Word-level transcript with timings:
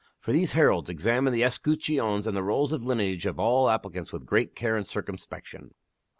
For 0.19 0.31
these 0.31 0.53
heralds 0.53 0.89
examined 0.89 1.35
the 1.35 1.43
es 1.43 1.59
cutcheons 1.59 2.25
and 2.25 2.35
the 2.35 2.41
rolls 2.41 2.73
of 2.73 2.81
lineage 2.81 3.27
of 3.27 3.39
all 3.39 3.69
applicants 3.69 4.11
with 4.11 4.25
great 4.25 4.55
care 4.55 4.75
and 4.75 4.87
cir 4.87 5.03
cumspection. 5.03 5.73